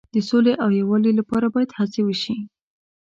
[0.13, 2.35] د سولې او یووالي لپاره باید هڅې وشي.